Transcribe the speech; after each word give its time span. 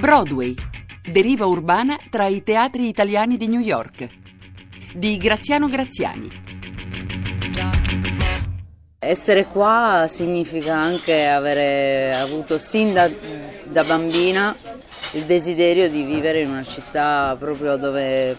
Broadway. 0.00 0.54
Deriva 1.12 1.44
urbana 1.44 1.98
tra 2.08 2.26
i 2.26 2.42
teatri 2.42 2.88
italiani 2.88 3.36
di 3.36 3.48
New 3.48 3.60
York. 3.60 4.08
Di 4.94 5.18
Graziano 5.18 5.68
Graziani. 5.68 6.30
Essere 8.98 9.44
qua 9.44 10.06
significa 10.08 10.74
anche 10.74 11.26
avere 11.26 12.14
avuto 12.14 12.56
sin 12.56 12.94
da, 12.94 13.10
da 13.64 13.84
bambina 13.84 14.56
il 15.12 15.24
desiderio 15.24 15.90
di 15.90 16.02
vivere 16.02 16.40
in 16.40 16.48
una 16.48 16.64
città 16.64 17.36
proprio 17.38 17.76
dove 17.76 18.34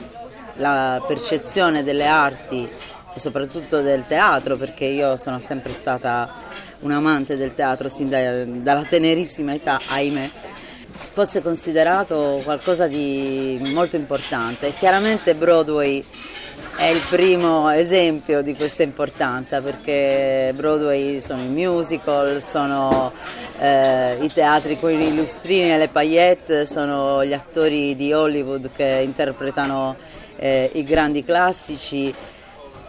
la 0.55 1.03
percezione 1.05 1.83
delle 1.83 2.07
arti 2.07 2.67
e 3.13 3.19
soprattutto 3.19 3.81
del 3.81 4.05
teatro, 4.07 4.57
perché 4.57 4.85
io 4.85 5.15
sono 5.15 5.39
sempre 5.39 5.73
stata 5.73 6.39
un 6.79 6.91
amante 6.91 7.35
del 7.37 7.53
teatro 7.53 7.87
sin 7.87 8.09
da- 8.09 8.45
dalla 8.45 8.83
tenerissima 8.83 9.53
età, 9.53 9.79
ahimè, 9.89 10.29
fosse 11.09 11.41
considerato 11.41 12.41
qualcosa 12.43 12.87
di 12.87 13.59
molto 13.73 13.95
importante. 13.95 14.73
Chiaramente 14.73 15.35
Broadway 15.35 16.03
è 16.75 16.85
il 16.85 17.01
primo 17.09 17.69
esempio 17.69 18.41
di 18.41 18.55
questa 18.55 18.83
importanza 18.83 19.61
perché 19.61 20.51
Broadway 20.55 21.19
sono 21.19 21.43
i 21.43 21.47
musical, 21.47 22.41
sono 22.41 23.11
eh, 23.59 24.17
i 24.19 24.31
teatri 24.31 24.79
con 24.79 24.91
i 24.91 25.15
lustrini 25.15 25.73
e 25.73 25.77
le 25.77 25.89
paillette, 25.89 26.65
sono 26.65 27.23
gli 27.25 27.33
attori 27.33 27.95
di 27.95 28.13
Hollywood 28.13 28.69
che 28.75 29.01
interpretano 29.03 29.95
eh, 30.37 30.71
i 30.73 30.83
grandi 30.83 31.23
classici 31.23 32.13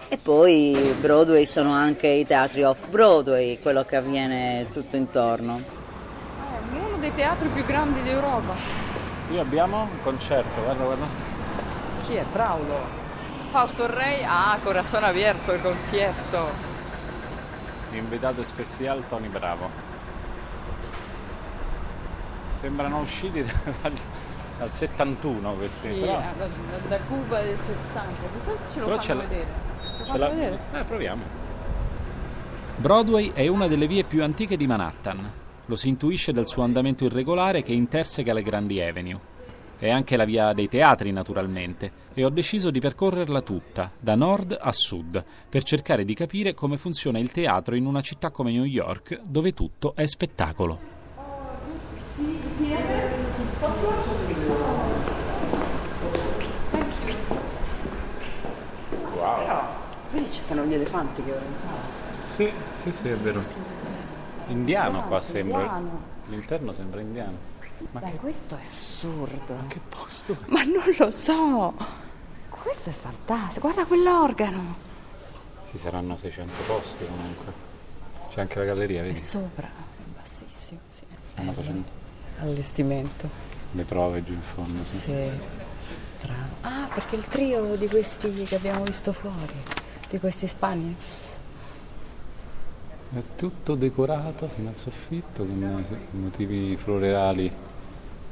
e 0.08 0.18
poi 0.18 0.94
Broadway 1.00 1.44
sono 1.44 1.72
anche 1.72 2.06
i 2.06 2.26
teatri 2.26 2.62
off 2.64 2.86
Broadway, 2.88 3.58
quello 3.58 3.84
che 3.84 3.96
avviene 3.96 4.66
tutto 4.70 4.96
intorno. 4.96 5.81
Dei 7.02 7.14
teatri 7.16 7.48
più 7.48 7.64
grandi 7.64 8.00
d'Europa. 8.00 8.54
Qui 9.26 9.36
abbiamo 9.36 9.82
un 9.82 10.02
concerto, 10.04 10.62
guarda, 10.62 10.84
guarda. 10.84 11.04
Chi 12.04 12.14
è? 12.14 12.24
Braulo. 12.32 12.78
Fausto 13.50 13.92
Rey, 13.92 14.22
ah, 14.22 14.56
Corazon 14.62 15.02
Abierto, 15.02 15.50
il 15.52 15.60
concierto. 15.60 16.48
L'invitato 17.90 18.44
speciale 18.44 19.02
Tony 19.08 19.26
Bravo. 19.26 19.68
Sembrano 22.60 23.00
usciti 23.00 23.42
dal, 23.82 23.92
dal 24.58 24.72
71 24.72 25.54
questi, 25.54 25.92
Sì, 25.92 25.98
però, 25.98 26.20
eh, 26.20 26.38
da, 26.38 26.46
da 26.86 26.98
Cuba 27.08 27.40
del 27.40 27.58
60. 27.66 28.10
Chissà 28.38 28.52
se 28.52 28.72
ce 28.72 28.78
lo 28.78 28.84
però 28.84 28.98
ce 29.00 29.08
fanno 29.08 29.20
vedere. 29.22 29.50
Lo 29.98 30.04
ce 30.04 30.12
fanno 30.12 30.28
vedere? 30.28 30.60
Eh, 30.72 30.84
proviamo. 30.84 31.22
Broadway 32.76 33.32
è 33.32 33.48
una 33.48 33.66
delle 33.66 33.88
vie 33.88 34.04
più 34.04 34.22
antiche 34.22 34.56
di 34.56 34.68
Manhattan. 34.68 35.40
Lo 35.66 35.76
si 35.76 35.88
intuisce 35.88 36.32
dal 36.32 36.48
suo 36.48 36.62
andamento 36.62 37.04
irregolare 37.04 37.62
che 37.62 37.72
interseca 37.72 38.32
le 38.32 38.42
grandi 38.42 38.80
avenue. 38.80 39.30
È 39.78 39.90
anche 39.90 40.16
la 40.16 40.24
via 40.24 40.52
dei 40.52 40.68
teatri, 40.68 41.10
naturalmente, 41.12 41.90
e 42.14 42.24
ho 42.24 42.30
deciso 42.30 42.70
di 42.70 42.80
percorrerla 42.80 43.40
tutta, 43.42 43.90
da 43.98 44.14
nord 44.14 44.56
a 44.60 44.72
sud, 44.72 45.24
per 45.48 45.62
cercare 45.62 46.04
di 46.04 46.14
capire 46.14 46.54
come 46.54 46.76
funziona 46.76 47.18
il 47.18 47.32
teatro 47.32 47.74
in 47.74 47.86
una 47.86 48.00
città 48.00 48.30
come 48.30 48.52
New 48.52 48.64
York, 48.64 49.20
dove 49.24 49.54
tutto 49.54 49.94
è 49.94 50.06
spettacolo. 50.06 50.78
Vedi 60.12 60.30
ci 60.30 60.40
stanno 60.40 60.64
gli 60.66 60.74
elefanti 60.74 61.22
che 61.22 61.34
Sì, 62.24 62.50
sì, 62.74 62.92
sì, 62.92 63.08
è 63.08 63.16
vero. 63.16 63.91
Indiano 64.48 65.02
qua 65.06 65.20
sembra. 65.20 65.80
L'interno 66.28 66.72
sembra 66.72 67.00
indiano. 67.00 67.50
Ma 67.92 68.00
Dai, 68.00 68.12
che, 68.12 68.16
questo 68.18 68.56
è 68.56 68.66
assurdo. 68.66 69.56
che 69.68 69.80
posto? 69.88 70.36
Ma 70.46 70.62
non 70.62 70.82
lo 70.98 71.10
so. 71.10 71.74
Questo 72.48 72.90
è 72.90 72.92
fantastico. 72.92 73.60
Guarda 73.60 73.84
quell'organo. 73.86 74.74
Ci 75.70 75.78
saranno 75.78 76.16
600 76.16 76.52
posti 76.66 77.04
comunque. 77.06 77.52
C'è 78.30 78.40
anche 78.40 78.58
la 78.60 78.64
galleria, 78.66 79.00
È 79.00 79.04
vedi? 79.06 79.18
sopra, 79.18 79.66
è 79.66 80.18
bassissimo, 80.18 80.80
sì. 80.94 81.02
Stanno 81.24 81.52
facendo 81.52 81.84
Allestimento. 82.38 83.28
le 83.72 83.82
prove 83.84 84.22
giù 84.24 84.32
in 84.32 84.40
fondo, 84.54 84.84
sì. 84.84 84.96
Sì. 84.98 85.30
Strano. 86.16 86.48
Ah, 86.62 86.88
perché 86.94 87.16
il 87.16 87.26
trio 87.26 87.74
di 87.76 87.88
questi 87.88 88.30
che 88.44 88.54
abbiamo 88.54 88.84
visto 88.84 89.12
fuori, 89.12 89.52
di 90.08 90.18
questi 90.20 90.46
Spaniards. 90.46 91.31
È 93.14 93.22
tutto 93.36 93.74
decorato 93.74 94.46
fino 94.46 94.70
al 94.70 94.76
soffitto 94.76 95.44
con 95.44 95.84
motivi 96.12 96.74
floreali 96.78 97.52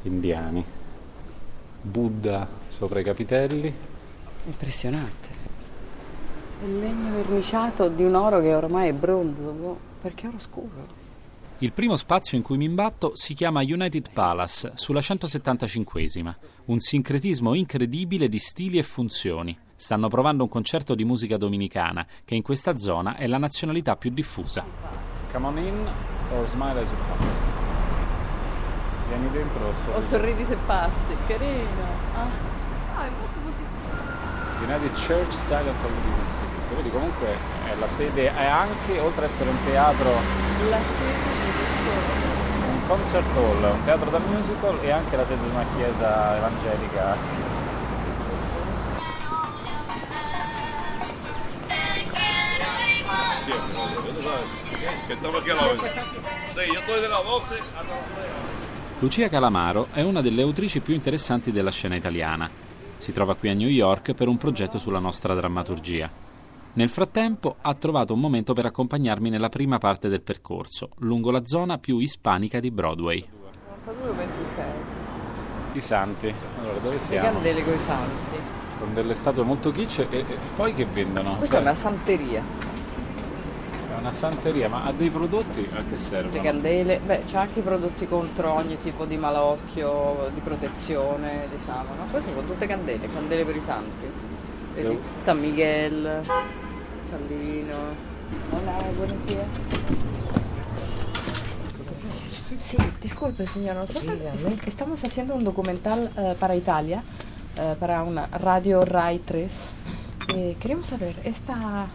indiani. 0.04 0.64
Buddha 1.82 2.48
sopra 2.68 3.00
i 3.00 3.04
capitelli. 3.04 3.70
Impressionante. 4.46 5.28
Il 6.64 6.78
legno 6.78 7.12
verniciato 7.12 7.90
di 7.90 8.04
un 8.04 8.14
oro 8.14 8.40
che 8.40 8.54
ormai 8.54 8.88
è 8.88 8.92
bronzo, 8.94 9.50
boh, 9.50 9.78
perché 10.00 10.28
oro 10.28 10.38
scuro? 10.38 10.98
Il 11.58 11.72
primo 11.72 11.96
spazio 11.96 12.38
in 12.38 12.42
cui 12.42 12.56
mi 12.56 12.64
imbatto 12.64 13.10
si 13.14 13.34
chiama 13.34 13.60
United 13.60 14.10
Palace, 14.14 14.72
sulla 14.76 15.00
175esima. 15.00 16.34
Un 16.66 16.80
sincretismo 16.80 17.52
incredibile 17.52 18.30
di 18.30 18.38
stili 18.38 18.78
e 18.78 18.82
funzioni. 18.82 19.58
Stanno 19.80 20.08
provando 20.08 20.42
un 20.42 20.50
concerto 20.50 20.94
di 20.94 21.06
musica 21.06 21.38
dominicana, 21.38 22.04
che 22.26 22.34
in 22.34 22.42
questa 22.42 22.76
zona 22.76 23.16
è 23.16 23.26
la 23.26 23.38
nazionalità 23.38 23.96
più 23.96 24.10
diffusa. 24.10 24.62
Come 25.32 25.46
on 25.46 25.56
in 25.56 25.88
or 26.36 26.46
smile 26.48 26.78
as 26.78 26.90
you 26.90 26.98
pass. 27.08 27.38
Vieni 29.08 29.30
dentro 29.30 29.64
o 29.64 29.68
O 29.70 29.72
sorridi. 30.02 30.06
sorridi 30.06 30.44
se 30.44 30.56
passi, 30.66 31.16
carino. 31.26 31.80
Ah, 32.14 32.26
ah 32.98 33.06
è 33.06 33.08
molto 33.08 33.38
positivo. 33.40 34.68
United 34.68 34.92
Church 34.92 35.32
Silent 35.32 35.80
Comedy 35.80 36.12
Institute. 36.20 36.74
Vedi 36.76 36.90
comunque 36.90 37.26
è 37.64 37.74
la 37.80 37.88
sede, 37.88 38.34
è 38.36 38.44
anche, 38.44 39.00
oltre 39.00 39.24
ad 39.24 39.30
essere 39.30 39.48
un 39.48 39.64
teatro, 39.64 40.10
La 40.68 40.84
sede 40.84 41.30
di 41.42 41.52
questo... 41.56 41.88
un 42.68 42.80
concert 42.86 43.26
hall, 43.34 43.62
un 43.64 43.82
teatro 43.84 44.10
da 44.10 44.18
musical 44.18 44.76
e 44.82 44.90
anche 44.90 45.16
la 45.16 45.24
sede 45.24 45.40
di 45.42 45.48
una 45.48 45.64
chiesa 45.74 46.36
evangelica. 46.36 47.39
Que 55.06 55.12
estamos 55.14 55.40
aquí 55.40 55.50
a 55.50 55.54
la 55.54 55.66
orden. 55.66 55.78
Sí, 55.80 56.72
yo 56.72 56.80
estoy 56.80 57.00
de 57.00 57.08
las 57.08 57.24
12 57.24 57.44
hasta 57.44 57.94
las 57.94 58.04
6. 58.14 59.00
Lucia 59.00 59.28
Calamaro 59.28 59.88
è 59.92 60.02
una 60.02 60.20
delle 60.20 60.42
autrici 60.42 60.80
più 60.80 60.94
interessanti 60.94 61.52
della 61.52 61.70
scena 61.70 61.96
italiana. 61.96 62.48
Si 62.98 63.12
trova 63.12 63.34
qui 63.34 63.48
a 63.48 63.54
New 63.54 63.68
York 63.68 64.12
per 64.12 64.28
un 64.28 64.36
progetto 64.36 64.78
sulla 64.78 64.98
nostra 64.98 65.34
drammaturgia. 65.34 66.10
Nel 66.72 66.90
frattempo 66.90 67.56
ha 67.62 67.74
trovato 67.74 68.12
un 68.12 68.20
momento 68.20 68.52
per 68.52 68.66
accompagnarmi 68.66 69.30
nella 69.30 69.48
prima 69.48 69.78
parte 69.78 70.08
del 70.08 70.22
percorso, 70.22 70.90
lungo 70.98 71.30
la 71.30 71.44
zona 71.44 71.78
più 71.78 71.98
ispanica 71.98 72.60
di 72.60 72.70
Broadway. 72.70 73.26
92 73.84 74.08
o 74.10 74.14
26. 74.14 74.64
I 75.72 75.80
santi. 75.80 76.34
Allora, 76.60 76.78
dove 76.78 76.94
Le 76.96 77.00
siamo? 77.00 77.32
candele 77.32 77.64
coi 77.64 77.78
santi. 77.86 78.36
Con 78.78 78.94
delle 78.94 79.14
statue 79.14 79.44
molto 79.44 79.70
kitsch 79.72 80.06
e, 80.10 80.18
e 80.18 80.24
poi 80.54 80.74
che 80.74 80.84
vendono? 80.84 81.36
Questa 81.36 81.56
è 81.56 81.58
Cioè, 81.58 81.60
una 81.68 81.74
santeria. 81.74 82.42
Una 84.00 84.12
santeria, 84.12 84.68
ma 84.68 84.84
ha 84.84 84.92
dei 84.92 85.10
prodotti 85.10 85.68
a 85.72 85.82
che 85.84 85.90
Le 85.90 85.96
servono? 85.96 86.42
candele, 86.42 87.00
beh, 87.04 87.22
c'è 87.26 87.36
anche 87.36 87.58
i 87.60 87.62
prodotti 87.62 88.06
contro 88.08 88.52
ogni 88.54 88.78
tipo 88.80 89.04
di 89.04 89.16
malocchio, 89.16 90.30
di 90.34 90.40
protezione, 90.40 91.46
diciamo, 91.56 91.94
no? 91.96 92.04
Queste 92.10 92.32
sono 92.32 92.46
tutte 92.46 92.66
candele, 92.66 93.10
candele 93.12 93.44
per 93.44 93.56
i 93.56 93.60
santi. 93.60 94.06
Vedi? 94.74 94.88
Devo- 94.88 95.00
San 95.16 95.38
Miguel, 95.38 96.22
San 97.02 97.26
Livino. 97.28 97.76
Hola, 98.50 98.72
buonasera. 98.96 99.44
Sí, 102.60 102.76
disculpe, 103.00 103.46
señora. 103.46 103.80
Nosotros 103.80 104.20
est- 104.20 104.66
estamos 104.68 105.02
haciendo 105.04 105.34
un 105.34 105.44
documental 105.44 106.10
eh, 106.16 106.34
para 106.38 106.54
Italia, 106.54 107.02
eh, 107.56 107.74
para 107.78 108.02
una 108.02 108.28
radio 108.32 108.84
RAI 108.84 109.18
3. 109.18 109.52
Eh, 110.34 110.56
queremos 110.60 110.86
saber, 110.86 111.14
esta, 111.24 111.88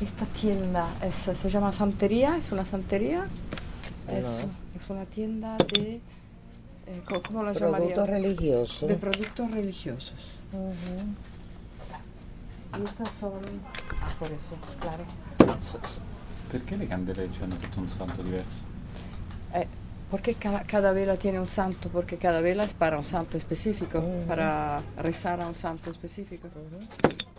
esta 0.00 0.26
tienda 0.26 0.86
es- 1.02 1.38
se 1.38 1.50
llama 1.50 1.72
Santería, 1.72 2.36
es 2.36 2.50
una 2.52 2.64
santería, 2.64 3.26
es, 4.08 4.26
es 4.82 4.90
una 4.90 5.04
tienda 5.06 5.56
de 5.72 6.00
Eh, 6.86 7.00
¿Cómo 7.08 7.42
lo 7.42 7.54
Productos 7.54 7.60
llamaría? 7.62 8.04
religiosos. 8.04 8.86
De 8.90 8.96
productos 8.96 9.50
religiosos. 9.50 10.12
Y 12.78 12.84
estas 12.84 13.08
son... 13.14 13.32
Ah, 14.02 14.08
por 14.18 14.28
eso, 14.30 14.50
claro. 14.80 15.02
Perché 16.50 16.76
le 16.76 16.86
candelegge 16.86 17.42
hanno 17.42 17.56
tutto 17.56 17.80
un 17.80 17.88
santo 17.88 18.22
diverso? 18.22 18.60
eh, 19.54 19.66
porque 20.10 20.34
ca- 20.34 20.62
cada 20.66 20.92
vela 20.92 21.16
tiene 21.16 21.40
un 21.40 21.46
santo, 21.48 21.88
porque 21.88 22.18
cada 22.18 22.42
vela 22.42 22.64
es 22.64 22.74
para 22.74 22.98
un 22.98 23.04
santo 23.04 23.38
específico, 23.38 24.04
para 24.28 24.82
rezar 24.98 25.40
a 25.40 25.46
un 25.46 25.54
santo 25.54 25.90
específico. 25.90 26.48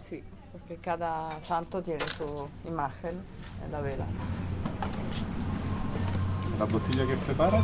Sí, 0.09 0.23
porque 0.55 0.77
cada 0.77 1.29
santo 1.43 1.81
tiene 1.81 2.07
su 2.07 2.47
imagen 2.65 3.15
en 3.65 3.71
la 3.73 3.81
vela. 3.81 4.05
La 6.57 6.65
bottiglia 6.65 7.05
che 7.05 7.15
prepara 7.17 7.61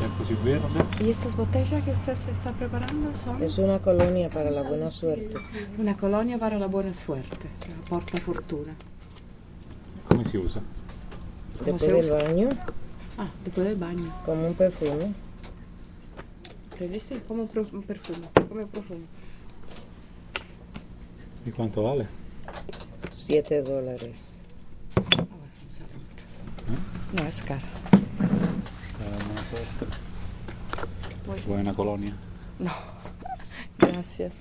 è 0.00 0.08
così 0.18 0.34
verde. 0.34 0.84
¿Y 1.00 1.08
estas 1.08 1.34
botellas 1.34 1.82
que 1.82 1.92
usted 1.92 2.16
se 2.18 2.32
está 2.32 2.52
preparando 2.52 3.16
son? 3.16 3.42
Es 3.42 3.56
una 3.56 3.78
colonia 3.78 4.28
para 4.28 4.50
la 4.50 4.62
buena 4.62 4.90
suerte. 4.90 5.34
Una 5.78 5.96
colonia 5.96 6.36
para 6.38 6.58
la 6.58 6.66
buena 6.66 6.92
suerte, 6.92 7.48
la 7.70 7.88
porta 7.88 8.18
fortuna. 8.18 8.74
Come 10.08 10.24
si 10.26 10.36
usa? 10.36 10.60
¿Cómo 11.58 11.78
Después 11.78 11.82
se 11.82 11.92
del 11.92 12.04
usa? 12.04 12.22
baño, 12.22 12.48
Ah, 13.16 13.28
después 13.44 13.66
del 13.66 13.76
baño. 13.76 14.12
como 14.26 14.46
un 14.48 14.54
perfume. 14.54 15.14
¿Te 16.78 16.88
dice? 16.88 17.22
Como 17.26 17.44
un, 17.44 17.48
perfume, 17.48 18.28
como 18.48 18.60
un 18.60 18.68
perfume. 18.68 19.06
Di 21.46 21.50
quanto 21.52 21.82
vale? 21.82 22.06
7 23.14 23.62
dólares. 23.62 24.16
No, 27.12 27.22
es 27.26 27.42
caro. 27.42 27.62
Una 31.46 31.74
colonia? 31.74 32.14
No, 32.58 32.72
gracias. 33.78 34.34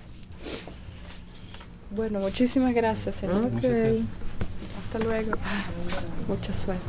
Bueno, 1.91 2.19
muchísimas 2.19 2.73
gracias, 2.73 3.15
señor. 3.15 3.51
Hasta 3.55 4.99
luego. 4.99 5.31
Mucha 6.27 6.53
suerte. 6.53 6.83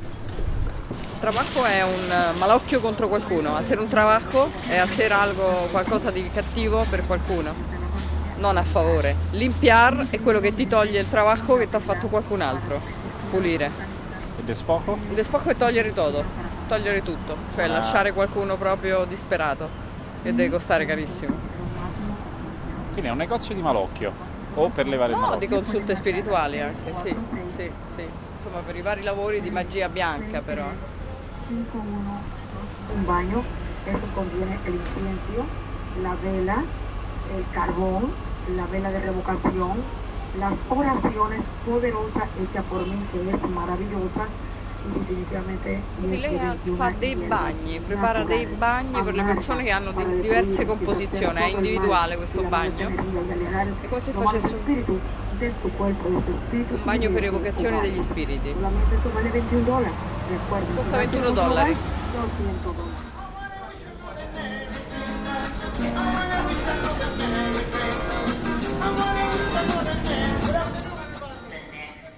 Il 1.14 1.30
trabajo 1.30 1.64
è 1.64 1.82
un 1.82 2.10
eh, 2.10 2.38
malocchio 2.38 2.80
contro 2.80 3.08
qualcuno, 3.08 3.56
hacer 3.56 3.78
un 3.78 3.88
trabajo 3.88 4.50
è 4.68 4.76
hacer 4.76 5.10
algo, 5.10 5.68
qualcosa 5.70 6.10
di 6.10 6.28
cattivo 6.30 6.84
per 6.90 7.06
qualcuno, 7.06 7.54
non 8.44 8.58
a 8.58 8.62
favore. 8.62 9.16
Limpiar 9.30 10.08
è 10.10 10.20
quello 10.20 10.38
che 10.38 10.54
ti 10.54 10.66
toglie 10.66 11.00
il 11.00 11.08
trabajo 11.08 11.56
che 11.56 11.66
ti 11.66 11.76
ha 11.76 11.80
fatto 11.80 12.08
qualcun 12.08 12.42
altro, 12.42 12.78
pulire. 13.30 13.70
E 14.38 14.42
despojo? 14.42 14.98
Il 15.08 15.14
despojo 15.14 15.48
è 15.48 15.56
togliere 15.56 15.94
tutto, 15.94 16.22
togliere 16.68 17.02
tutto, 17.02 17.36
cioè 17.54 17.64
Ah. 17.64 17.68
lasciare 17.68 18.12
qualcuno 18.12 18.56
proprio 18.58 19.06
disperato, 19.06 19.66
che 20.22 20.34
deve 20.34 20.50
costare 20.50 20.84
carissimo. 20.84 21.34
Quindi 22.92 23.08
è 23.08 23.12
un 23.12 23.16
negozio 23.16 23.54
di 23.54 23.62
malocchio. 23.62 24.12
O 24.56 24.68
per 24.68 24.86
levare 24.86 25.12
il 25.12 25.16
No, 25.18 25.24
malocchio. 25.24 25.48
di 25.48 25.54
consulte 25.54 25.94
spirituali 25.96 26.60
anche, 26.60 26.94
sì, 27.02 27.16
sì, 27.56 27.70
sì. 27.96 28.06
Insomma, 28.36 28.60
per 28.64 28.76
i 28.76 28.82
vari 28.82 29.02
lavori 29.02 29.40
di 29.40 29.50
magia 29.50 29.88
bianca 29.88 30.42
però. 30.42 30.66
un 31.48 33.04
baño, 33.04 33.42
eso 33.84 34.06
contiene 34.14 34.58
el 34.64 34.74
incienso, 34.74 35.46
la 36.02 36.14
vela, 36.22 36.62
el 37.34 37.44
carbón, 37.50 38.12
la 38.56 38.66
vela 38.66 38.90
de 38.90 39.00
revocación, 39.00 39.78
las 40.38 40.52
oraciones 40.68 41.40
poderosas 41.66 42.28
hechas 42.40 42.64
por 42.64 42.86
mí, 42.86 42.96
que 43.12 43.30
es 43.30 43.50
maravillosa 43.50 44.26
lei 46.00 46.38
ha- 46.38 46.56
21 46.62 46.76
fa 46.76 46.90
dei 46.90 47.14
bagni, 47.14 47.80
prepara 47.80 48.24
dei 48.24 48.46
bagni 48.46 49.02
per 49.02 49.14
le 49.14 49.22
persone 49.22 49.64
che 49.64 49.70
hanno 49.70 49.92
di- 49.92 50.20
diverse 50.20 50.66
composizioni, 50.66 51.40
è 51.40 51.46
individuale 51.46 52.16
questo 52.16 52.42
bagno. 52.42 52.88
È 52.88 53.88
come 53.88 54.00
se 54.00 54.12
facesse 54.12 54.54
un, 54.54 55.00
bagno 56.82 57.10
per 57.10 57.24
evocazione 57.24 57.80
degli 57.80 58.00
spiriti. 58.00 58.52
Solamente 58.52 58.94
esto 58.94 59.10
vale 59.12 59.30
21 59.30 59.64
dólares. 59.64 59.92
Recuerden, 60.28 60.74
Costa 60.76 60.84
si 60.84 60.90
vas 60.90 60.92
a 60.92 60.96
21 60.96 61.22
Portugal, 61.22 61.48
dollari. 61.48 61.76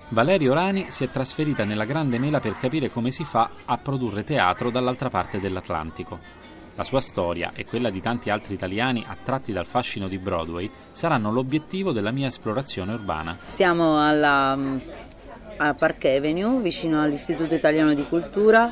Valerio 0.09 0.55
Rani 0.55 0.87
si 0.89 1.05
è 1.05 1.11
trasferita 1.11 1.65
nella 1.65 1.85
Grande 1.85 2.19
Mela 2.19 2.41
per 2.41 2.57
capire 2.57 2.91
come 2.91 3.11
si 3.11 3.23
fa 3.23 3.51
a 3.67 3.77
produrre 3.77 4.25
teatro 4.25 4.71
dall'altra 4.71 5.11
parte 5.11 5.41
dell'Atlantico. 5.41 6.19
La 6.75 6.85
sua 6.85 7.01
storia 7.01 7.51
e 7.55 7.67
quella 7.67 7.91
di 7.91 8.01
tanti 8.01 8.31
altri 8.31 8.55
italiani 8.55 9.05
attratti 9.07 9.53
dal 9.53 9.67
fascino 9.67 10.09
di 10.09 10.17
Broadway 10.17 10.71
saranno 10.93 11.31
l'obiettivo 11.31 11.93
della 11.93 12.13
mia 12.13 12.29
esplorazione 12.29 12.95
urbana. 12.95 13.37
Siamo 13.45 14.07
alla, 14.07 14.59
a 15.57 15.75
Park 15.75 16.05
Avenue, 16.05 16.63
vicino 16.63 17.03
all'Istituto 17.03 17.55
Italiano 17.55 17.93
di 17.93 18.07
Cultura. 18.07 18.71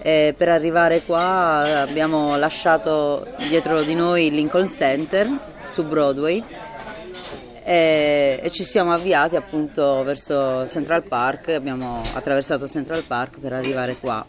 E 0.00 0.34
per 0.36 0.48
arrivare 0.48 1.02
qua 1.02 1.80
abbiamo 1.80 2.36
lasciato 2.36 3.26
dietro 3.48 3.82
di 3.82 3.94
noi 3.94 4.26
il 4.26 4.34
Lincoln 4.34 4.68
Center 4.68 5.28
su 5.64 5.84
Broadway 5.84 6.44
e, 7.68 8.48
ci 8.50 8.64
siamo 8.64 8.94
avviati 8.94 9.36
appunto 9.36 10.02
verso 10.02 10.66
Central 10.66 11.02
Park, 11.02 11.48
abbiamo 11.50 12.00
attraversato 12.14 12.66
Central 12.66 13.02
Park 13.02 13.40
per 13.40 13.52
arrivare 13.52 13.96
qua. 13.96 14.24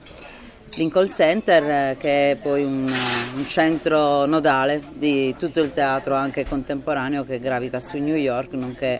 Lincoln 0.75 1.07
Center 1.07 1.63
eh, 1.63 1.97
che 1.97 2.31
è 2.31 2.35
poi 2.35 2.65
un, 2.65 2.81
un 2.83 3.47
centro 3.47 4.25
nodale 4.25 4.81
di 4.91 5.33
tutto 5.37 5.61
il 5.61 5.71
teatro 5.71 6.15
anche 6.15 6.45
contemporaneo 6.45 7.23
che 7.23 7.39
gravita 7.39 7.79
su 7.79 7.97
New 7.97 8.15
York, 8.15 8.51
nonché 8.53 8.99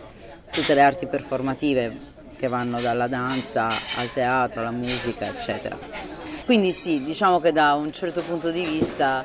tutte 0.50 0.72
le 0.72 0.80
arti 0.80 1.06
performative 1.06 1.94
che 2.38 2.48
vanno 2.48 2.80
dalla 2.80 3.08
danza 3.08 3.68
al 3.68 4.10
teatro, 4.14 4.62
alla 4.62 4.70
musica, 4.70 5.26
eccetera. 5.26 5.78
Quindi 6.46 6.72
sì, 6.72 7.04
diciamo 7.04 7.40
che 7.40 7.52
da 7.52 7.74
un 7.74 7.92
certo 7.92 8.22
punto 8.22 8.50
di 8.50 8.64
vista 8.64 9.22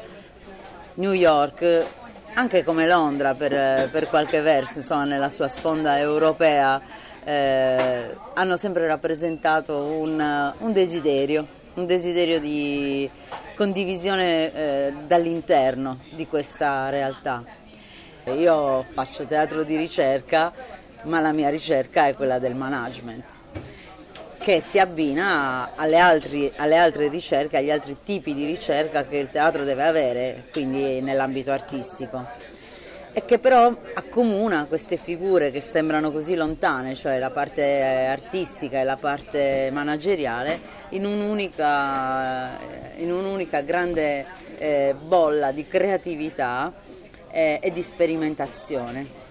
New 0.95 1.13
York, 1.13 2.03
anche 2.35 2.63
come 2.63 2.85
Londra 2.85 3.33
per, 3.33 3.89
per 3.89 4.07
qualche 4.07 4.41
verso, 4.41 4.79
insomma, 4.79 5.05
nella 5.05 5.29
sua 5.29 5.47
sponda 5.47 5.97
europea, 5.97 6.81
eh, 7.23 8.15
hanno 8.33 8.55
sempre 8.57 8.87
rappresentato 8.87 9.83
un, 9.83 10.53
un 10.57 10.73
desiderio, 10.73 11.47
un 11.75 11.85
desiderio 11.85 12.39
di 12.39 13.09
condivisione 13.55 14.53
eh, 14.53 14.93
dall'interno 15.07 15.99
di 16.13 16.27
questa 16.27 16.89
realtà. 16.89 17.43
Io 18.25 18.85
faccio 18.93 19.25
teatro 19.25 19.63
di 19.63 19.77
ricerca, 19.77 20.51
ma 21.03 21.21
la 21.21 21.31
mia 21.31 21.49
ricerca 21.49 22.07
è 22.07 22.15
quella 22.15 22.39
del 22.39 22.55
management 22.55 23.43
che 24.45 24.61
si 24.61 24.77
abbina 24.77 25.71
alle, 25.73 25.97
altri- 25.97 26.51
alle 26.57 26.77
altre 26.77 27.09
ricerche, 27.09 27.57
agli 27.57 27.71
altri 27.71 27.97
tipi 28.03 28.35
di 28.35 28.45
ricerca 28.45 29.03
che 29.03 29.17
il 29.17 29.31
teatro 29.31 29.63
deve 29.63 29.83
avere, 29.83 30.43
quindi 30.51 31.01
nell'ambito 31.01 31.49
artistico. 31.49 32.23
E 33.11 33.25
che 33.25 33.39
però 33.39 33.75
accomuna 33.95 34.65
queste 34.65 34.97
figure 34.97 35.49
che 35.49 35.61
sembrano 35.61 36.11
così 36.11 36.35
lontane, 36.35 36.93
cioè 36.93 37.17
la 37.17 37.31
parte 37.31 37.81
artistica 38.07 38.79
e 38.79 38.83
la 38.83 38.97
parte 38.97 39.71
manageriale, 39.71 40.59
in 40.89 41.07
un'unica, 41.07 42.59
in 42.97 43.11
un'unica 43.11 43.61
grande 43.61 44.27
eh, 44.59 44.93
bolla 44.95 45.51
di 45.51 45.67
creatività 45.67 46.71
eh, 47.31 47.57
e 47.59 47.71
di 47.71 47.81
sperimentazione. 47.81 49.23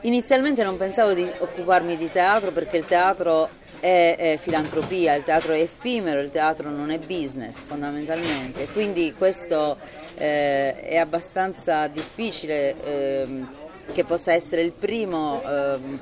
Inizialmente 0.00 0.64
non 0.64 0.76
pensavo 0.76 1.12
di 1.12 1.22
occuparmi 1.38 1.96
di 1.96 2.10
teatro 2.10 2.50
perché 2.50 2.76
il 2.76 2.86
teatro 2.86 3.60
è, 3.82 4.14
è 4.16 4.38
filantropia, 4.40 5.14
il 5.14 5.24
teatro 5.24 5.52
è 5.52 5.58
effimero, 5.58 6.20
il 6.20 6.30
teatro 6.30 6.70
non 6.70 6.92
è 6.92 7.00
business 7.00 7.64
fondamentalmente, 7.64 8.68
quindi 8.68 9.12
questo 9.12 9.76
eh, 10.14 10.80
è 10.82 10.96
abbastanza 10.98 11.88
difficile 11.88 12.80
ehm, 12.80 13.48
che 13.92 14.04
possa 14.04 14.32
essere 14.32 14.62
il 14.62 14.70
primo 14.70 15.42
ehm, 15.44 16.00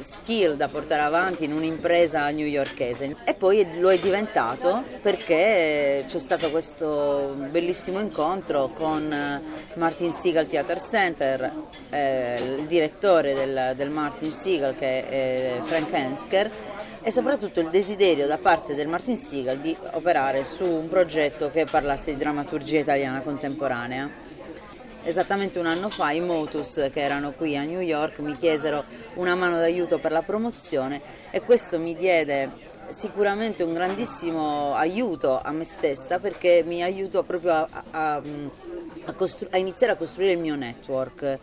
skill 0.00 0.54
da 0.54 0.68
portare 0.68 1.02
avanti 1.02 1.42
in 1.44 1.52
un'impresa 1.52 2.30
newyorkese. 2.30 3.16
E 3.24 3.34
poi 3.34 3.80
lo 3.80 3.90
è 3.90 3.98
diventato 3.98 4.84
perché 5.02 6.04
c'è 6.06 6.18
stato 6.20 6.50
questo 6.50 7.34
bellissimo 7.50 7.98
incontro 7.98 8.68
con 8.68 9.12
eh, 9.12 9.42
Martin 9.74 10.12
Siegel 10.12 10.46
Theater 10.46 10.80
Center, 10.80 11.52
eh, 11.90 12.40
il 12.58 12.66
direttore 12.66 13.34
del, 13.34 13.72
del 13.74 13.90
Martin 13.90 14.30
Siegel 14.30 14.76
che 14.76 15.08
è 15.08 15.60
Frank 15.64 15.92
Hensker 15.92 16.50
e 17.02 17.10
soprattutto 17.10 17.60
il 17.60 17.70
desiderio 17.70 18.26
da 18.26 18.38
parte 18.38 18.74
del 18.74 18.88
Martin 18.88 19.16
Siegel 19.16 19.58
di 19.58 19.76
operare 19.92 20.44
su 20.44 20.64
un 20.64 20.88
progetto 20.88 21.50
che 21.50 21.64
parlasse 21.64 22.12
di 22.12 22.18
drammaturgia 22.18 22.78
italiana 22.78 23.20
contemporanea. 23.20 24.10
Esattamente 25.04 25.58
un 25.58 25.66
anno 25.66 25.88
fa 25.90 26.10
i 26.10 26.20
Motus 26.20 26.88
che 26.92 27.00
erano 27.00 27.32
qui 27.32 27.56
a 27.56 27.62
New 27.62 27.80
York 27.80 28.18
mi 28.18 28.36
chiesero 28.36 28.84
una 29.14 29.34
mano 29.34 29.56
d'aiuto 29.56 29.98
per 29.98 30.12
la 30.12 30.22
promozione 30.22 31.00
e 31.30 31.40
questo 31.40 31.78
mi 31.78 31.94
diede 31.94 32.66
sicuramente 32.88 33.62
un 33.62 33.74
grandissimo 33.74 34.74
aiuto 34.74 35.40
a 35.40 35.52
me 35.52 35.64
stessa 35.64 36.18
perché 36.18 36.62
mi 36.66 36.82
aiuta 36.82 37.22
proprio 37.22 37.52
a, 37.52 37.68
a, 37.90 38.14
a, 38.16 38.22
a 39.50 39.56
iniziare 39.56 39.92
a 39.92 39.96
costruire 39.96 40.32
il 40.32 40.40
mio 40.40 40.56
network. 40.56 41.38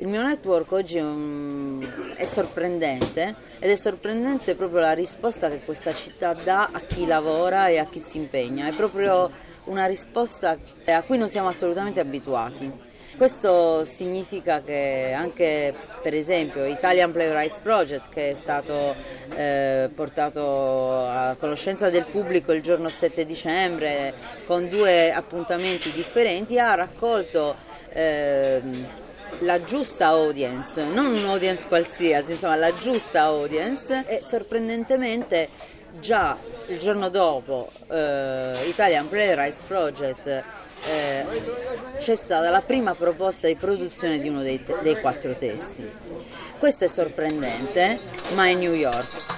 Il 0.00 0.06
mio 0.06 0.22
network 0.22 0.70
oggi 0.70 0.98
è, 0.98 1.02
un, 1.02 1.84
è, 2.14 2.24
sorprendente 2.24 3.34
ed 3.58 3.68
è 3.68 3.74
sorprendente 3.74 4.54
proprio 4.54 4.78
la 4.78 4.92
risposta 4.92 5.50
che 5.50 5.58
questa 5.64 5.92
città 5.92 6.34
dà 6.34 6.70
a 6.70 6.78
chi 6.78 7.04
lavora 7.04 7.66
e 7.66 7.78
a 7.78 7.84
chi 7.84 7.98
si 7.98 8.18
impegna. 8.18 8.68
È 8.68 8.72
proprio 8.72 9.28
una 9.64 9.86
risposta 9.86 10.56
a 10.86 11.02
cui 11.02 11.18
non 11.18 11.28
siamo 11.28 11.48
assolutamente 11.48 11.98
abituati. 11.98 12.70
Questo 13.16 13.84
significa 13.84 14.62
che 14.62 15.12
anche 15.12 15.74
per 16.00 16.14
esempio 16.14 16.64
Italian 16.64 17.10
Playwrights 17.10 17.58
Project 17.58 18.08
che 18.08 18.30
è 18.30 18.34
stato 18.34 18.94
eh, 19.34 19.90
portato 19.92 21.08
a 21.08 21.34
conoscenza 21.36 21.90
del 21.90 22.04
pubblico 22.04 22.52
il 22.52 22.62
giorno 22.62 22.88
7 22.88 23.26
dicembre 23.26 24.14
con 24.46 24.68
due 24.68 25.10
appuntamenti 25.10 25.90
differenti 25.90 26.60
ha 26.60 26.76
raccolto 26.76 27.56
eh, 27.92 28.60
la 29.40 29.62
giusta 29.62 30.06
audience, 30.08 30.82
non 30.84 31.12
un'audience 31.12 31.66
qualsiasi, 31.68 32.32
insomma 32.32 32.56
la 32.56 32.74
giusta 32.76 33.22
audience 33.22 34.04
e 34.06 34.22
sorprendentemente 34.22 35.48
già 36.00 36.36
il 36.68 36.78
giorno 36.78 37.08
dopo 37.08 37.70
eh, 37.90 38.54
Italian 38.66 39.08
Playwrights 39.08 39.60
Project 39.66 40.26
eh, 40.26 41.24
c'è 41.98 42.14
stata 42.14 42.50
la 42.50 42.62
prima 42.62 42.94
proposta 42.94 43.46
di 43.46 43.54
produzione 43.54 44.20
di 44.20 44.28
uno 44.28 44.42
dei, 44.42 44.62
te- 44.62 44.76
dei 44.82 45.00
quattro 45.00 45.34
testi. 45.34 45.88
Questo 46.58 46.84
è 46.84 46.88
sorprendente, 46.88 47.98
ma 48.34 48.48
è 48.48 48.54
New 48.54 48.72
York. 48.72 49.37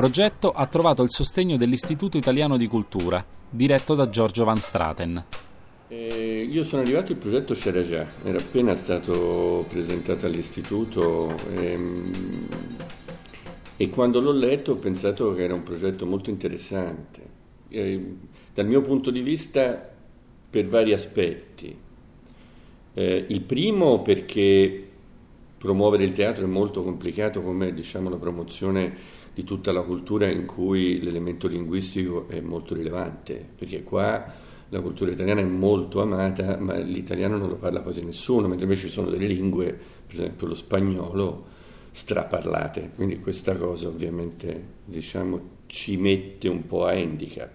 Progetto 0.00 0.50
ha 0.50 0.64
trovato 0.64 1.02
il 1.02 1.10
sostegno 1.10 1.58
dell'Istituto 1.58 2.16
Italiano 2.16 2.56
di 2.56 2.66
Cultura, 2.66 3.22
diretto 3.50 3.94
da 3.94 4.08
Giorgio 4.08 4.44
Van 4.44 4.56
Straten. 4.56 5.22
Eh, 5.88 6.48
io 6.50 6.64
sono 6.64 6.80
arrivato, 6.80 7.12
il 7.12 7.18
progetto 7.18 7.52
c'era 7.52 7.80
era 8.22 8.38
appena 8.38 8.74
stato 8.76 9.66
presentato 9.68 10.24
all'istituto 10.24 11.34
ehm, 11.54 12.48
e 13.76 13.90
quando 13.90 14.22
l'ho 14.22 14.32
letto 14.32 14.72
ho 14.72 14.76
pensato 14.76 15.34
che 15.34 15.42
era 15.42 15.52
un 15.52 15.64
progetto 15.64 16.06
molto 16.06 16.30
interessante. 16.30 17.20
Eh, 17.68 18.14
dal 18.54 18.66
mio 18.66 18.80
punto 18.80 19.10
di 19.10 19.20
vista 19.20 19.86
per 20.48 20.66
vari 20.66 20.94
aspetti. 20.94 21.76
Eh, 22.94 23.24
il 23.28 23.40
primo 23.42 24.00
perché 24.00 24.88
promuovere 25.58 26.04
il 26.04 26.14
teatro 26.14 26.44
è 26.44 26.48
molto 26.48 26.82
complicato 26.82 27.42
come 27.42 27.74
diciamo, 27.74 28.08
la 28.08 28.16
promozione 28.16 29.18
di 29.34 29.44
tutta 29.44 29.72
la 29.72 29.82
cultura 29.82 30.28
in 30.28 30.46
cui 30.46 31.00
l'elemento 31.00 31.46
linguistico 31.48 32.28
è 32.28 32.40
molto 32.40 32.74
rilevante, 32.74 33.46
perché 33.56 33.82
qua 33.82 34.48
la 34.68 34.80
cultura 34.80 35.10
italiana 35.10 35.40
è 35.40 35.44
molto 35.44 36.00
amata, 36.00 36.56
ma 36.58 36.76
l'italiano 36.76 37.36
non 37.36 37.48
lo 37.48 37.56
parla 37.56 37.80
quasi 37.80 38.04
nessuno, 38.04 38.46
mentre 38.46 38.64
invece 38.64 38.86
ci 38.86 38.92
sono 38.92 39.10
delle 39.10 39.26
lingue, 39.26 39.76
per 40.06 40.16
esempio 40.16 40.46
lo 40.46 40.54
spagnolo, 40.54 41.44
straparlate. 41.90 42.90
Quindi 42.94 43.18
questa 43.18 43.56
cosa 43.56 43.88
ovviamente 43.88 44.78
diciamo, 44.84 45.58
ci 45.66 45.96
mette 45.96 46.48
un 46.48 46.66
po' 46.66 46.84
a 46.86 46.92
handicap. 46.92 47.50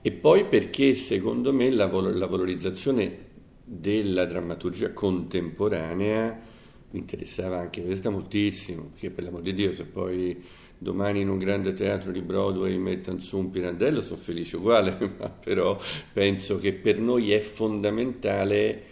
E 0.00 0.12
poi 0.12 0.44
perché 0.46 0.94
secondo 0.94 1.52
me 1.52 1.70
la, 1.70 1.86
la 1.86 2.26
valorizzazione 2.26 3.26
della 3.64 4.24
drammaturgia 4.24 4.92
contemporanea 4.92 6.47
mi 6.90 7.00
interessava 7.00 7.58
anche 7.58 7.82
questa 7.82 8.10
moltissimo, 8.10 8.90
perché 8.92 9.10
per 9.10 9.24
l'amor 9.24 9.42
di 9.42 9.54
Dio 9.54 9.72
se 9.72 9.84
poi 9.84 10.42
domani 10.78 11.20
in 11.20 11.28
un 11.28 11.38
grande 11.38 11.74
teatro 11.74 12.12
di 12.12 12.22
Broadway 12.22 12.76
mettano 12.78 13.18
su 13.18 13.38
un 13.38 13.50
pirandello, 13.50 14.02
sono 14.02 14.18
felice 14.18 14.56
uguale, 14.56 14.96
ma 15.18 15.28
però 15.28 15.78
penso 16.12 16.58
che 16.58 16.72
per 16.72 16.98
noi 16.98 17.32
è 17.32 17.40
fondamentale 17.40 18.82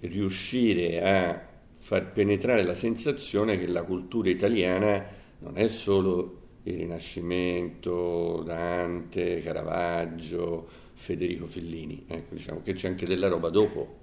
riuscire 0.00 1.02
a 1.02 1.46
far 1.78 2.12
penetrare 2.12 2.62
la 2.64 2.74
sensazione 2.74 3.58
che 3.58 3.66
la 3.66 3.82
cultura 3.82 4.30
italiana 4.30 5.04
non 5.40 5.58
è 5.58 5.68
solo 5.68 6.36
il 6.64 6.76
Rinascimento, 6.76 8.42
Dante, 8.44 9.38
Caravaggio, 9.38 10.68
Federico 10.92 11.46
Fellini, 11.46 12.04
ecco, 12.06 12.34
diciamo 12.34 12.60
che 12.62 12.74
c'è 12.74 12.88
anche 12.88 13.06
della 13.06 13.28
roba 13.28 13.48
dopo. 13.48 13.96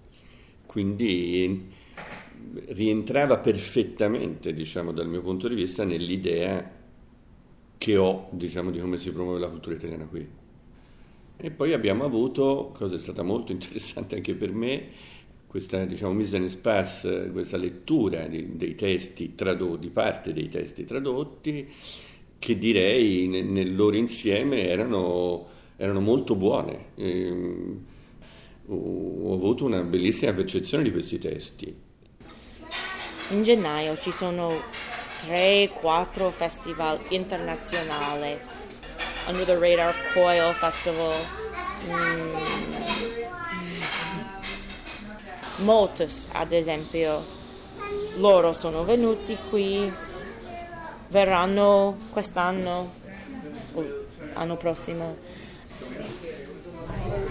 Quindi 0.65 1.83
rientrava 2.67 3.37
perfettamente, 3.37 4.53
diciamo, 4.53 4.91
dal 4.91 5.07
mio 5.07 5.21
punto 5.21 5.47
di 5.47 5.55
vista, 5.55 5.83
nell'idea 5.83 6.71
che 7.77 7.97
ho 7.97 8.27
diciamo, 8.31 8.71
di 8.71 8.79
come 8.79 8.97
si 8.97 9.11
promuove 9.11 9.39
la 9.39 9.49
cultura 9.49 9.75
italiana 9.75 10.05
qui. 10.05 10.27
E 11.37 11.51
poi 11.51 11.73
abbiamo 11.73 12.05
avuto, 12.05 12.71
cosa 12.73 12.95
è 12.95 12.99
stata 12.99 13.21
molto 13.21 13.51
interessante 13.51 14.15
anche 14.15 14.35
per 14.35 14.51
me, 14.51 14.87
questa 15.47 15.85
diciamo, 15.85 16.13
mise 16.13 16.37
en 16.37 16.43
espace, 16.43 17.29
questa 17.31 17.57
lettura 17.57 18.27
di, 18.27 18.57
dei 18.57 18.75
testi 18.75 19.35
tradotti, 19.35 19.89
parte 19.89 20.33
dei 20.33 20.49
testi 20.49 20.85
tradotti, 20.85 21.67
che 22.39 22.57
direi 22.57 23.27
nel, 23.27 23.45
nel 23.45 23.75
loro 23.75 23.95
insieme 23.95 24.67
erano, 24.67 25.47
erano 25.77 26.01
molto 26.01 26.35
buone. 26.35 26.87
E, 26.95 27.25
ehm, 27.25 27.85
ho 28.67 29.33
avuto 29.33 29.65
una 29.65 29.83
bellissima 29.83 30.33
percezione 30.33 30.83
di 30.83 30.91
questi 30.91 31.19
testi. 31.19 31.84
In 33.29 33.41
gennaio 33.41 33.97
ci 33.97 34.11
sono 34.11 34.53
3-4 35.27 36.29
festival 36.29 36.99
internazionali. 37.09 38.39
Under 39.27 39.45
the 39.45 39.57
Radar 39.57 39.95
Coil 40.13 40.53
Festival. 40.53 41.13
Mm. 41.87 42.35
Motus, 45.57 46.27
ad 46.33 46.51
esempio, 46.51 47.23
loro 48.17 48.53
sono 48.53 48.83
venuti 48.83 49.35
qui, 49.49 49.91
verranno 51.07 51.97
quest'anno 52.11 52.91
o 53.73 53.85
l'anno 54.33 54.55
prossimo. 54.57 55.15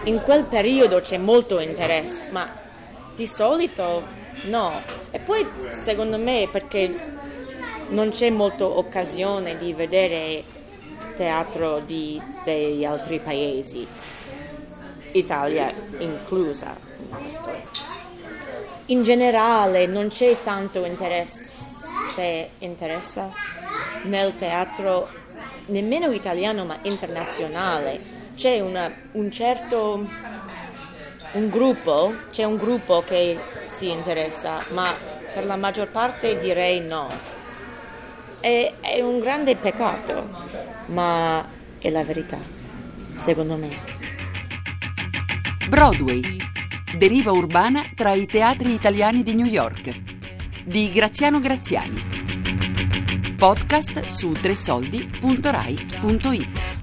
In 0.04 0.20
quel 0.22 0.44
periodo 0.44 1.00
c'è 1.00 1.18
molto 1.18 1.60
interesse, 1.60 2.24
ma 2.30 2.62
di 3.14 3.26
solito 3.26 4.02
no. 4.44 4.80
E 5.10 5.18
poi 5.18 5.46
secondo 5.70 6.18
me 6.18 6.48
perché 6.50 7.12
non 7.88 8.10
c'è 8.10 8.30
molta 8.30 8.64
occasione 8.66 9.56
di 9.56 9.72
vedere 9.72 10.42
teatro 11.16 11.80
di, 11.80 12.20
degli 12.42 12.84
altri 12.84 13.20
paesi, 13.20 13.86
Italia 15.12 15.72
inclusa 15.98 16.76
in 16.98 17.08
questo. 17.42 17.92
In 18.86 19.02
generale 19.02 19.86
non 19.86 20.08
c'è 20.08 20.36
tanto 20.42 20.84
interesse, 20.84 22.50
interessa 22.58 23.30
nel 24.02 24.34
teatro 24.34 25.08
nemmeno 25.66 26.10
italiano 26.10 26.64
ma 26.64 26.78
internazionale. 26.82 28.22
C'è 28.34 28.60
una, 28.60 28.92
un 29.12 29.30
certo 29.30 30.06
un 31.34 31.50
gruppo, 31.50 32.14
c'è 32.30 32.44
un 32.44 32.56
gruppo 32.56 33.02
che 33.06 33.38
si 33.66 33.90
interessa, 33.90 34.64
ma 34.70 34.92
per 35.32 35.46
la 35.46 35.56
maggior 35.56 35.88
parte 35.88 36.38
direi 36.38 36.80
no 36.80 37.32
è, 38.44 38.74
è 38.80 39.00
un 39.00 39.20
grande 39.20 39.56
peccato, 39.56 40.28
ma 40.86 41.46
è 41.78 41.88
la 41.88 42.04
verità, 42.04 42.36
secondo 43.16 43.56
me. 43.56 43.70
Broadway, 45.66 46.36
deriva 46.98 47.32
urbana 47.32 47.90
tra 47.94 48.12
i 48.12 48.26
teatri 48.26 48.74
italiani 48.74 49.22
di 49.22 49.34
New 49.34 49.46
York, 49.46 49.98
di 50.62 50.90
Graziano 50.90 51.38
Graziani. 51.38 53.32
Podcast 53.38 54.08
su 54.08 54.32
tresoldi.rai.it. 54.32 56.73